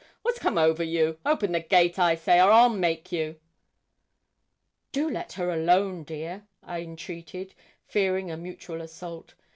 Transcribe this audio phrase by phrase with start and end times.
[0.23, 1.19] What's come over you?
[1.27, 3.39] Open the gate, I say, or I'll make you.'
[4.91, 7.53] 'Do let her alone, dear,' I entreated,
[7.85, 9.35] fearing a mutual assault.